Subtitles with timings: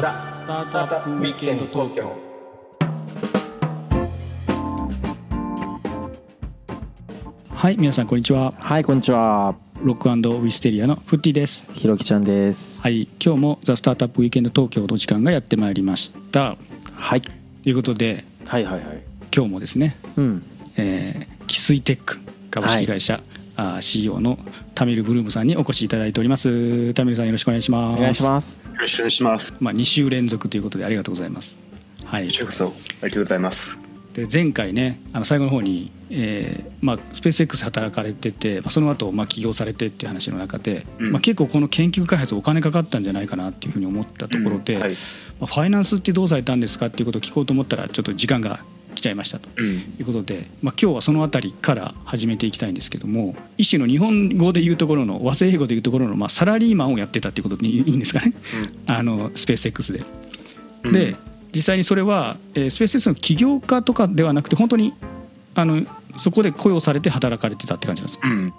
[0.00, 2.12] ザ・スタートアップウィークエンド東京
[7.54, 9.54] はい皆さんこんにちははい、こんにちは。
[9.80, 12.82] ロックウィステリアのフッティですひろきちゃんです。
[12.82, 16.56] はい今日もザ・スタートアップウィークエンド東京の時間がやってまいりました
[16.94, 17.22] はい。
[17.22, 17.30] と
[17.64, 19.02] いうことではいはいはい。
[19.32, 20.42] 今日もですねうん。
[20.76, 22.18] えー、キスイテック
[22.50, 23.20] 株式会社、
[23.56, 24.38] あー CEO の
[24.74, 26.94] タミル・ブルームさんにお越しいただいております。
[26.94, 27.98] タミルさんよろしくお願いします。
[27.98, 28.58] お願いします。
[28.64, 29.54] よろしくお願いします。
[29.60, 31.58] まあ、2週連続ということでありがとうございます。
[32.04, 32.24] はい。
[32.24, 32.72] ありがとう
[33.18, 33.80] ございます。
[34.14, 41.12] で前回ねあの最後の方に、えーまあ、スペース X で働かれてて、まあ、その後、まあ起業されてっていう話の中で、うん。
[41.12, 44.82] まあ、結構この研究開発お金かかったんじゃないかなっていうふうに思ったところで、うん。
[44.82, 44.90] はい。
[44.92, 44.96] ま
[45.42, 48.73] あ、ファイナンスってどうされたんですかっていうことを聞こうと思ったらちょっと時間が来
[49.04, 49.48] ちゃいましたと。
[49.56, 58.32] うんということで、まあ、今日はそのあたりから始めていきたいんですけども一種の日本語で言うところの和製英語で言うところの、まあ、サラリーマンをやってたっていうことでいい んですかね？
[58.86, 60.02] あのスペース X で。
[60.84, 61.16] うんで
[61.54, 64.92] 実際にそれは、えースペース X の起業家とかではなくて本当に
[65.54, 65.84] あの
[66.16, 68.20] そこで雇用されて働かれてたって感じなんです。
[68.22, 68.52] うん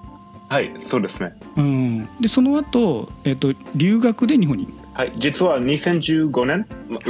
[0.48, 4.68] はいそうですねうん、でその後、えー、と留学で日本に？
[4.94, 6.68] はい実は2015年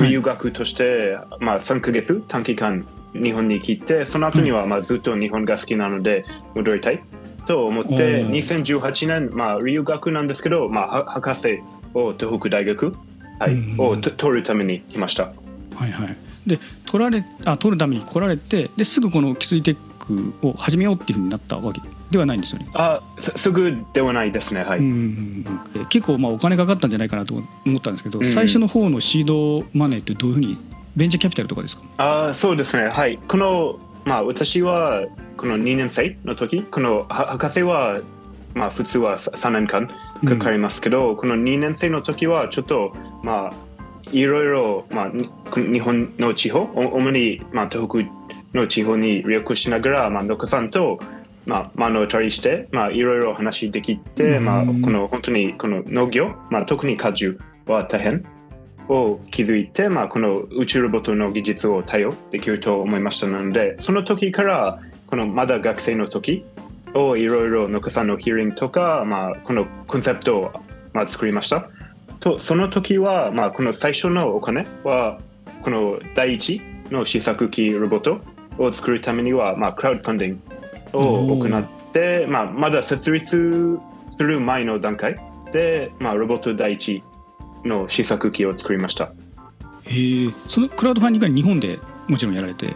[0.09, 2.87] 留学として、まあ3ヶ月短期間
[3.21, 7.03] 日本に来てその後にはまあずっと日本が好きなので戻りたい。
[7.47, 11.61] と思っておー2018年まあ留学なんですけどまあは博士
[11.93, 12.95] を東北大学
[13.39, 15.31] はいうんをと取るために来ました。
[15.75, 22.69] はいはい、で取られあ取るために来られてですぐこのキスイテックを始めようっていうふうになったわけではないんですよね？
[22.73, 28.25] あすすぐではないですねはい、うんうんうんえ結構まあお金かかったんじゃないかなと思ったんですけど、うん。
[28.25, 30.57] 最初の方のシードマネーってどういうふうに
[30.95, 31.83] ベンチャーキャピタルとかですか？
[31.97, 32.87] あそうですね。
[32.87, 33.17] はい。
[33.27, 35.05] このまあ私は
[35.37, 37.99] この2年生の時このは博士は
[38.53, 39.89] まあ普通は3年間
[40.25, 42.93] かかりますけど、この2年生の時はちょっと
[43.23, 43.53] まあ
[44.11, 45.11] いろいろ、まあ、
[45.55, 50.99] 日本の地方お主に、まあ、東北の地方に旅行しながら、まあ、農家さんと、
[51.47, 58.23] まあ、目の当たりして、まあ、いろいろ話できて、うんまあ、この本当にこの農業、まあ、特に果樹は大変
[58.87, 66.45] を気づいて、まあ、この宇宙ロボットの技術を対応できると思いましたのでその時からこのまだ学生の時
[66.93, 70.51] をいろいろ農家さんのヒーリングとか、まあ、このコンセプトを、
[70.93, 71.69] まあ、作りました。
[72.19, 75.19] とその時は、まあ、この最初のお金は
[75.61, 78.21] この第一の試作機ロボット
[78.57, 80.41] を作るためには、まあ、クラウドファンディン
[80.93, 83.77] グを行って、まあ、まだ設立
[84.09, 85.19] する前の段階
[85.51, 87.03] で、まあ、ロボット第一
[87.65, 89.11] の試作機を作りました。
[89.83, 92.75] へえそのクラウドファンディングは日本でもちろんやられて？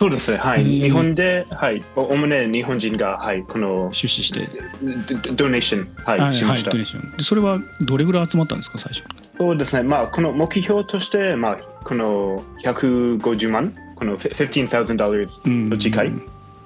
[0.00, 0.32] そうです。
[0.32, 0.64] ね、はい。
[0.64, 4.48] 日本で、はい、おおむね日本人が、はい、この出資して、
[4.82, 6.70] ドドネーション、はい、しました。
[6.70, 6.78] ド。
[6.78, 9.04] ネーションでそれはどれぐらい集まったんですか最初？
[9.36, 16.12] そうですね、まあ、この目標として、まあ、この150万、この15,000うんの近い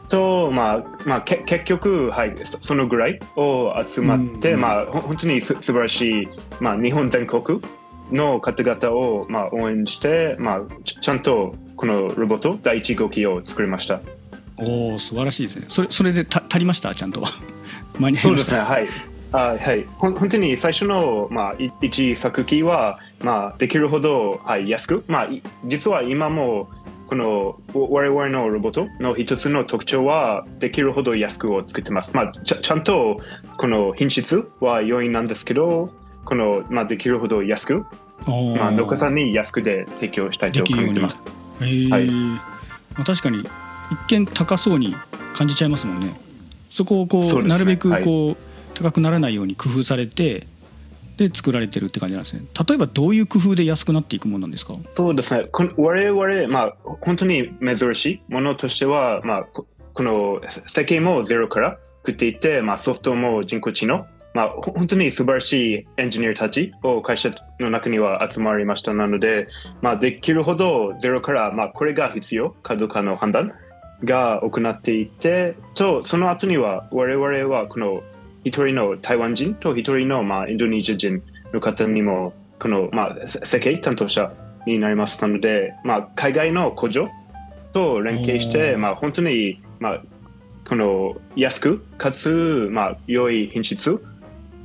[0.08, 4.60] と、まあまあ、け結局、はい、そそのぐらいを集まって、うん。
[4.60, 6.28] まあ、ほ本当にす素晴らしい、
[6.60, 7.60] まあ、日本全国
[8.10, 14.00] の方々を、まあ、応援して、まあ、ちちゃんとこのロボット第一号機を作りました。
[14.56, 15.66] おお素晴らしいですね。
[15.68, 16.94] それそれでた足りました？
[16.94, 17.20] ちゃんと
[17.98, 18.88] 間 に合いそうですね、はい。
[19.32, 26.68] あはい、ほん本当に最初の、まあ、い一作機は、まあ、できるほど、はい、安く、まあ、い実は今も
[27.06, 32.14] このお我々のロボットの一つの特徴はできるほど安くを作ってます。
[32.14, 33.20] まあ、ちゃんと
[33.58, 35.90] この品質は良いなんですけど
[36.24, 37.84] この、まあ、できるほど安く、
[38.26, 41.24] まあ、農家さんに安くで提供したいとできるように考えてます。
[41.92, 42.08] はい。
[42.08, 42.40] ま
[42.98, 43.48] あ、確かに一
[44.08, 44.96] 見高そうに
[45.34, 46.18] 感じちゃいますもんね。
[46.70, 47.48] そこをこうね。
[47.48, 48.36] なるべくこう、
[48.74, 50.46] 高くならないように工夫されて
[51.16, 54.74] で作られてるって感じなんですね例えばどういう工夫で安くなっていくものなんですか？
[54.96, 55.48] そうですね。
[55.76, 59.66] 我々、まあ、本当に珍しいものとしては、まあ、こ
[60.02, 69.46] の設計もゼロから作っていて、まあ、ソフトも人工知能、まあ、本当に素晴らしいエンジニアたちを会社の中には集まりましたなので、
[69.80, 73.52] まあ、できるほどゼロから、まあ、これが必要かどうかの判断
[74.02, 78.02] が行っていて、と、その後には我々はこの
[78.44, 84.32] 一人の台湾人と一人の、まあ、インドネシア人の方にも、この、まあ、せ設計担当者
[84.66, 87.08] になりましたので、まあ、海外の工場
[87.72, 90.02] と連携して、まあ、本当に、まあ、
[90.68, 94.00] この安くかつ、まあ、良い品質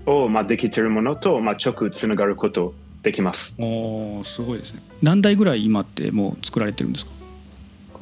[0.05, 3.55] を、まあ、できているものと、まあ、直つながることできます。
[3.57, 7.17] おーすごいですね何台ぐらい今ってもう作られてるんですかこ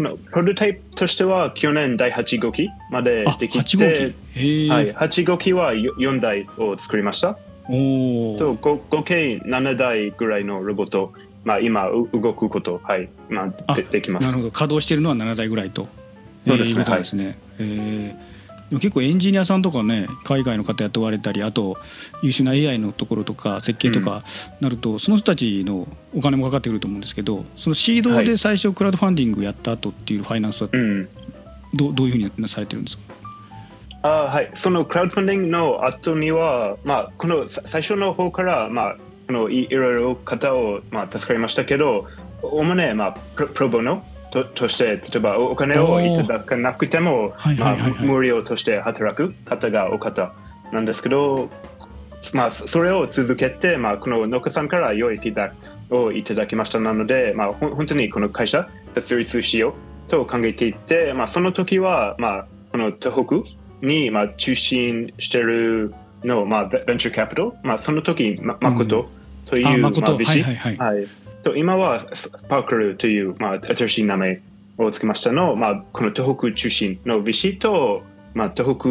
[0.04, 7.38] のプロトタイプとしては去年第8号機まであでき8号て機、へえ、はい、8号機は4台を作りました。
[7.70, 11.12] おおと合合計7台ぐらいのロボット
[11.48, 14.26] まあ、今う動くこと、はいまあ、でできます。
[14.26, 14.38] なる。
[14.40, 14.52] ほど。
[14.52, 15.88] 稼働しているのは7台ぐらいと。
[16.46, 16.78] そうですね。
[16.78, 18.08] えーいうことですね、えー。
[18.10, 18.27] で
[18.76, 21.78] も結構エンジニアさんとかね海外の方雇われたりあと
[22.22, 24.24] 優秀な AI のところとか設計とか
[24.60, 31.10] なると、その人たちのお金もかかってくると思うんですけどそのシードで最初クラウドファンディングやった後っていうファイナンスはうん。
[31.74, 33.04] どうどういうふうにされてるんですか？
[34.04, 38.96] あはい、そのクラウドファンディングの後には、まあ、このさ最初の方から、まあ、
[39.28, 42.06] このいいろいろ方を、まあ、助かりましたけど、
[42.42, 50.34] おおむね、まあ、プロプロボノととして、例えばおお金をいただかなくても、まあ無料として働く方が多かった
[50.72, 51.50] なんですけど、
[52.34, 59.76] まあ、そそれを続けて、まあ、この農家さんから良いフィードバックをいただきましたなので、まあ、ほん本当にこの会社設立しよ
[60.08, 69.10] うと考えていて、まあ、その時は、まあ、この東北に、まあ、中心してるの、まあ、ベベンチャーキャピタル、まあ、その時、ま、誠
[69.46, 70.78] という、まあ、はいはいはい。
[70.78, 71.08] はい、
[71.48, 72.00] と今は
[72.50, 74.40] パークルという、まあ、新しい名前
[74.78, 78.04] をつけましたの、まあ、この東北中心の VC と、
[78.34, 78.90] まあ、東北、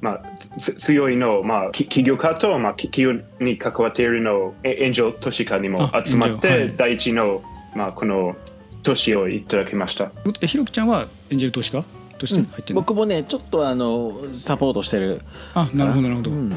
[0.00, 7.42] まあ、強いの、まあ、き起業家と、まあ、企業に関わっているのえ援助投資家にも集まって、はい第一の、
[7.74, 8.36] まあ、この
[8.82, 10.12] 投資をいただきました。
[10.42, 11.82] えひろきちゃんはエンジェル投資家
[12.18, 15.22] として入ってるの、僕もねちょっとあのサポートしてる
[15.54, 16.52] あなるほどなるほど、うん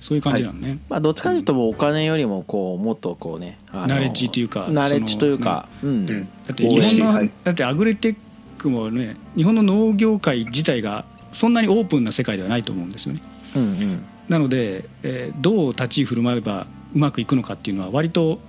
[0.00, 6.06] そういう感じなのね、まあどっちかというともうお金よりもこうもっとこうねナレッジというかナレッジというかうんうん。
[6.06, 6.12] だ
[6.52, 7.30] って日本の、はい。
[7.44, 8.16] だってアグレテッ
[8.58, 13.22] クもね日本の農業界自体がそんなにオープンな世界ではないと思うんですよね。
[13.54, 14.04] うんうん。
[14.28, 18.40] なので、えーどう立ち居振る舞えばうまくいくのかっていうのは割と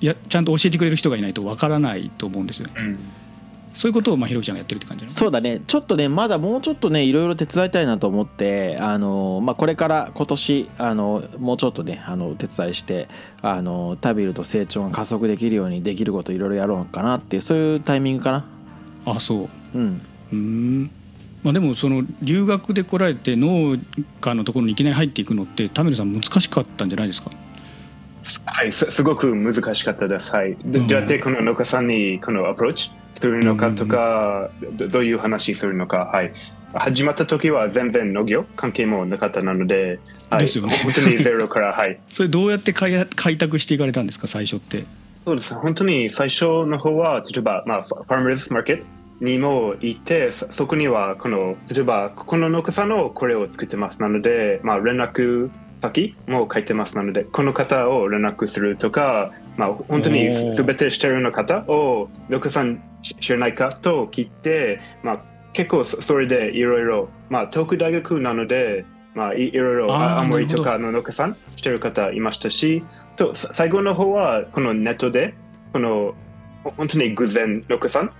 [0.00, 2.98] やちゃんと教えてくれる人がいないとわからないと思うんですようん
[3.78, 5.62] そういうことをまあひろきちゃんがやってるって感じそうだね。
[5.68, 13.06] ちょっとねまだもうちょっとねいろいろ手伝いたいなと思ってあの、まあ、これから今年あのもうちょっとねあの手伝いして
[13.40, 18.44] あのタビルと成長が加速できるようにできることいろいろやろうかなっていうそういうタイミングかな。
[19.06, 19.78] あそう。
[19.78, 20.02] うん。
[20.32, 20.90] うーん。
[21.44, 23.78] まあでもその留学で来られて農
[24.20, 27.30] 家のところにいきなり入っていくのってタメルさん難しかったんじゃないですか？
[28.44, 30.32] はい、すすごく難しかったです。
[30.34, 30.56] はい。
[30.64, 36.32] どうやってこの農家さんにこのアプローチするのかとか、どどういう話するのか、はい。
[36.74, 39.98] 始まった時は全然農業関係もなかったなので、
[40.28, 41.98] はい、ですよね本当にゼロから、はい。
[42.10, 44.84] それどうやって開開拓していかれたんですか最初って？
[45.24, 45.54] そうです。
[45.54, 48.84] 本当に最初の方は、例えば、まあ、ファーマーズマーケット
[49.20, 54.00] にも行って、そそこには、この、例えば、ここの農家さんのこれを作ってます。
[54.00, 56.96] なので、まあ、連絡先も書いてます。
[56.96, 65.20] なので、この方を連絡するとか、まあ、本当におーすべてしてるの方を、農家さん知らないかと聞いて、まあ、
[65.52, 68.84] 結構そそれでいろいろ、まあ、東北大学なので、
[69.14, 72.82] まあ、いいろいろ、青森とかの農家さんしてる方いましたし、
[73.18, 75.34] とさ最後の方はこのネットで
[75.72, 76.14] この
[76.64, 78.12] ほ本当に偶然農家さん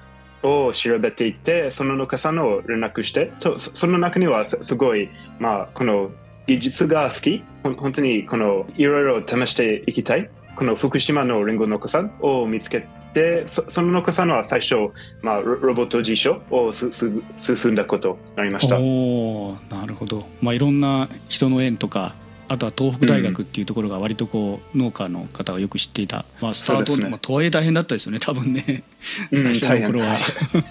[0.43, 5.09] を調べていってその農家さんを連絡してとそその中にはすすごい
[5.39, 6.11] まあこの
[6.49, 7.45] 技術が好き。
[7.62, 10.31] 本当にこのいろいろ試していきたい。
[10.56, 14.75] この福島のリンゴ農家さんを見つけてそその農家さんは最初、
[15.23, 17.09] まあ、ロロボット実証をすす
[17.56, 18.81] 進んだことになりました。
[18.81, 22.14] おーなるほど、まあ、いろんな人の縁とか
[22.49, 27.09] あとは東北大学っていうところが割とこう農家の方がよく知っていた、まあ、スタート、ね。
[27.11, 28.83] まあ、とはいえ大変だったですよね多分ね。
[29.31, 30.07] うん最初の頃は。
[30.07, 30.64] 大変。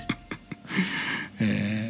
[1.39, 1.86] えー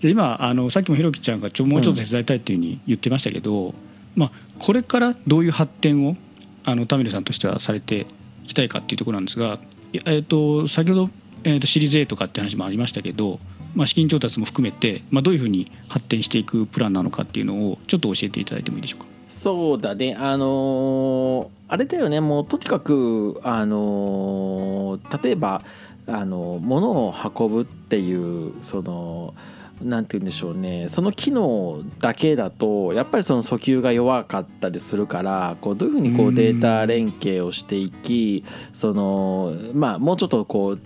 [0.00, 3.74] で今あのさっきもひろきちゃんがちょもうちょっと手伝いたいっていうふうに言ってましたけど、
[4.14, 6.16] まあ、これからどういう発展を
[6.64, 8.06] あのタミルさんとしてはされて
[8.44, 9.58] いきたいかっていうところなんですが、
[9.92, 11.10] いえー、と先ほど、
[11.44, 13.40] えー、とシリーズ A とかって話もありましたけど、
[13.74, 19.06] まあ、資金調達も含めて、まあ、どういうふうに発展していくプランなのかっていうのをちょっと教えていただいてもいいでしょうか？
[19.28, 20.14] そうだね。
[20.14, 22.20] あのーあれだよね。
[22.20, 25.62] もうとにかくあのー例えば
[26.06, 29.34] あの物を運ぶっていうその
[29.82, 30.88] なんて言うんでしょうね。
[30.88, 40.80] その機能だけだとやっぱりその訴求が弱かったりするからこうどういうふうにこうデータ連携をしていきそのまあもうちょっとこう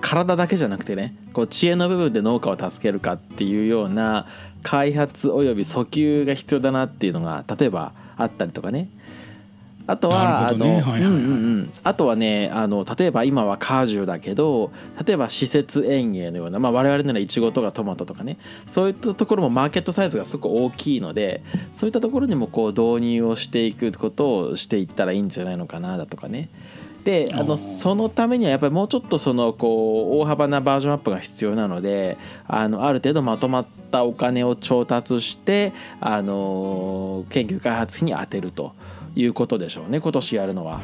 [0.00, 4.26] 体だけじゃなくてねこう知恵の部分で農家を助けるかっていうような
[4.62, 8.88] 開発および訴求が必要だなっていうのが例えばあったりとかね。
[9.88, 10.82] あとは、ね。
[10.84, 14.70] あのあとはねあの例えば今は果樹だけど
[15.04, 18.38] 例えば施設園芸のような、まあ、我々ならイチゴとかトマトとかね。
[18.66, 21.42] そういったところもマーケットサイズがすごく大きいので
[21.72, 26.50] そういったところにもこう導入をしていくことをしていったらいいんじゃないのかなだとかね。
[27.04, 38.74] であのそのためにはやっぱりもうちょっとそのこう大幅なバージョンアップが必要なのであのある程度まとまったお金を調達してあの研究開発費に充てると
[39.18, 40.00] いうことでしょうね。
[40.00, 40.80] 今年やるのは。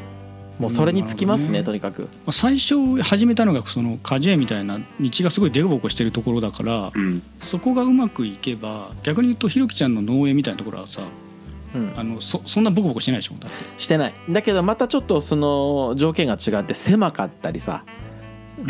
[0.59, 1.65] もうそれにつきますね,、うん。
[1.65, 2.03] とにかく。
[2.03, 7.23] まあ最初始めたのがその果樹園みたいな道がすごい凸凹してるところだからうん。
[7.43, 11.03] そこがうまくいけば逆に言うとひろきちゃんの農園みたいなところはさ
[11.75, 11.93] うん。
[11.97, 13.83] あのそそんなボコボコしてないでしょだって。
[13.83, 14.13] してない。
[14.29, 17.85] だけどまたちょっとその条件が違って狭かったりさ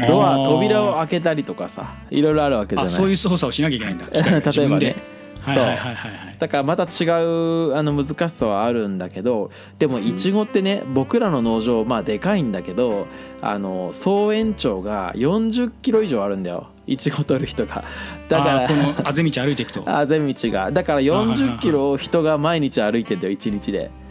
[0.09, 2.87] ドア扉を開けたりとかさいろいろあるわけじゃない。
[2.87, 4.07] あそういう操作をしなきゃいけないんだ。
[4.13, 4.97] 例えばね
[5.45, 5.65] はいそう。
[5.65, 13.07] はいはいはいはいだからまた違うあの難しさはあるんだけどでもいちごってね僕らの農場まあでかいんだけど
[13.41, 16.69] あの総延長が40キロ以上あるんだよ。
[16.87, 17.83] いちご取る人が。
[18.29, 19.83] だからこのあぜ道歩いていくと。
[19.89, 20.71] あぜ道が。
[20.71, 23.91] だから40キロを人が毎日歩いてんだよ1日で。
[23.99, 24.04] うん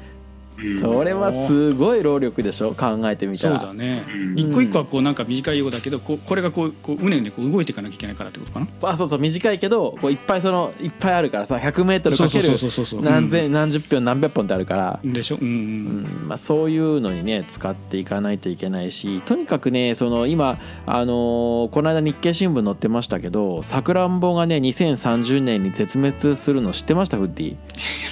[0.81, 2.73] それはすごい労力でしょ？
[2.73, 3.59] 考えてみたら。
[3.59, 4.03] そうだね。
[4.07, 8.67] うん一個一個はこうなんか短いようだけどこうこれがこうこううねうねこう動いていかなきゃいけないからってことかな？
[8.83, 14.99] あそうそう短いけどこういっぱいそのいっぱいあるからさ 100m そうそうかけるそうそうそう何千何十本何百本ってあるから。
[15.03, 15.37] うんでしょ？
[15.39, 16.03] うんううん。
[16.03, 27.17] んまあ、そういうのにね使っていかないといけないしとにかくねその今、あのーこの間日経新聞載ってましたけどさくらんぼがね2030年に絶滅するの知ってました？
[27.17, 27.55] フッディ、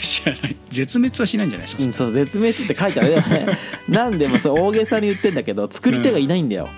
[0.01, 0.55] 知らない。
[0.69, 1.83] 絶滅はしないんじゃないですか？
[1.83, 3.57] うん、そう絶滅って書いてあるよね。
[3.89, 6.69] なんでもそう大げさに言ってんだけど作り手がいないんだよ、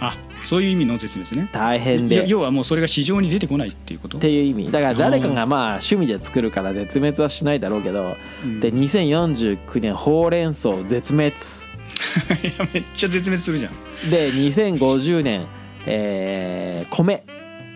[0.00, 1.48] あそういう意味の絶滅ね。
[1.52, 2.26] 大変で。
[2.28, 4.18] 要はもうそれが市場に出てこないっていうこと。
[4.18, 8.60] っていう意味だから誰かがまあ趣味で作るから絶滅はしないだろうけどうん。
[8.60, 11.34] で2049年ほうれん草絶滅。
[12.42, 14.10] いやめっちゃ絶滅するじゃん。
[14.10, 15.46] で2050年、
[15.86, 17.24] えー米。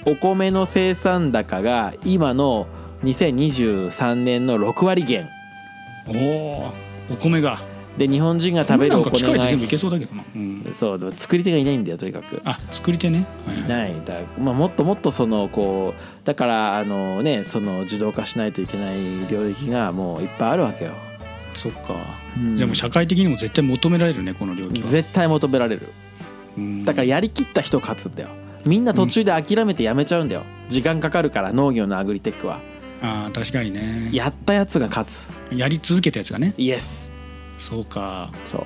[0.04, 2.66] お米の生産高が今の
[3.04, 5.28] 2023年の6割減。
[6.06, 6.72] おお
[7.10, 7.60] お米が。
[7.98, 12.40] で日本人が食べるお米が全部いけそうだけどな、うん、そう作り手がいないんだよとにかく。
[12.44, 13.68] あ作り手ね、はいはい。
[13.68, 13.94] ない。
[14.04, 20.92] だ、まあ、もっともっとそのこうだからあのねその自動化しないといけない領域がもういっぱいあるわけよ。
[21.54, 21.94] そっか、
[22.36, 22.56] うん。
[22.56, 24.86] じゃあもう社会的にも絶対求められるねこの領域は。
[24.86, 25.88] 絶対求められる。
[26.56, 26.84] うん。
[26.84, 28.28] だからやりきった人勝つんだよ。
[28.64, 30.44] みんな途中で諦めてやめちゃうんだよ。
[30.68, 32.60] 時間かかるから農業のアグリテックは
[33.00, 34.10] あー確かにね。
[34.12, 35.26] やったやつが勝つ。
[35.52, 36.54] やり続けたやつがね。
[36.56, 37.10] イエス
[37.58, 38.30] そうか。
[38.46, 38.64] そう。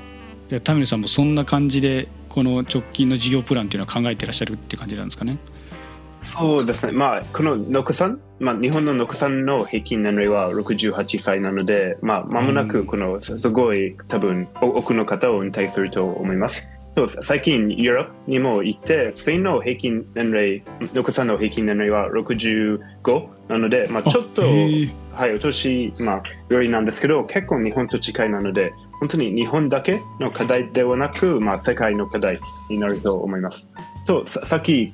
[0.49, 5.39] じゃあタミルさんもそんな感じでこの直近の事業プランっていうのは考えてらっしゃるって感じなんですかね。
[6.23, 6.93] そうですね。
[6.93, 16.63] まあ、この農家さん、まあ、日本の農家さんの平均年齢は68歳なので、まあ、間もなくこの、すすごい多分、お多くの方を引退すると思います。
[16.95, 33.71] そう最近、ヨーロッパにも行って、スペインの平均年齢、農家さんの平均年齢は65なので、まあ、ちょっと、はい、お年、まあ、よりなんですけど、結構日本と近いなので、本当に日本だけの課題ではなく、まあ、世界の課題になると思います。
[34.07, 34.93] と、ささっき、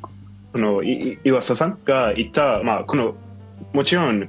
[0.52, 3.14] この岩佐さんが言った、まあ、この、
[3.72, 4.28] もちろん、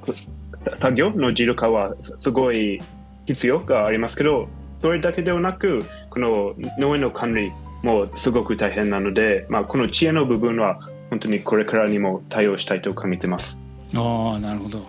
[0.75, 2.81] 作業の自動化はすごい
[3.27, 4.47] 必要がありますけど、
[4.77, 7.51] それだけではなく、この農園の管理
[7.83, 13.59] もすごく大変なので、まあ、この知恵の部分は本当にこれからにも対応したいと考えてます。
[13.95, 14.85] ああなるほど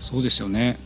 [0.00, 0.76] そうですよね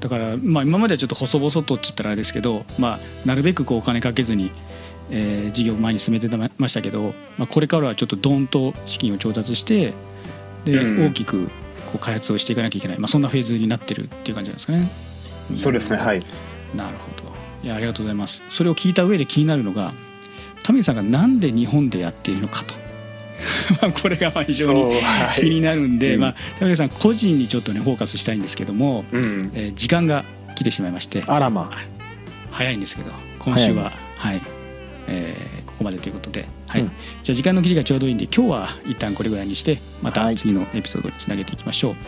[0.00, 4.50] だから、まあ、今まではちょっと細々とって言ったらあれですけど、まあ、なるべくこうお金かけずに、
[5.10, 6.28] えー事業を前に進めて
[6.58, 9.94] ましたけど、まあ、これからはちょっとドーンと資金を調達して
[10.64, 11.46] で、うん大きく
[11.86, 14.88] こう開発をしていかなきゃいけない、まあ、そんなフェーズになってるっていう感じなんですかね。
[15.52, 16.26] そうですね、はい。
[16.74, 17.25] なるほど
[17.66, 18.42] いやありがとうございます。
[18.48, 19.92] それを聞いた上で気になるのが
[20.62, 22.74] タミさんがなんで日本でやっているのかと。
[23.82, 24.94] まあこれがまあ非常に
[25.36, 26.20] 気になるんで、うん。
[26.20, 31.24] まあタミさん個人にちょっとねフォーカスしたいんですけども、うん、えー時間が来てしまいまして。
[31.26, 31.72] あらま。
[32.52, 34.40] 早いんですけど今週ははい、
[35.08, 36.82] えーここまでということで、はい。
[36.82, 36.90] うん。
[37.24, 40.36] じゃあ時間の切りがちょうどいいんで今日は一旦これぐらいにしてまたはい。
[40.36, 42.00] 次のエピソードにつなげていきましょう、はい、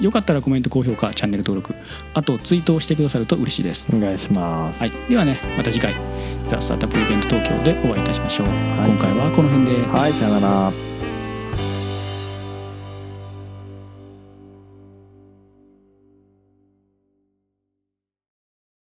[0.00, 1.74] よかったらコメント高評価チャンネル登録
[2.14, 3.88] あとツイートをしてくださると嬉しいです。
[3.92, 4.80] お願いします。
[4.80, 5.94] はい、ではねまた次回
[6.48, 8.50] 「ザ・スタートアップイベント東京」でお会いいたしましょう、い。
[8.50, 9.82] 今回はこの辺で。
[9.86, 10.91] はいさよなら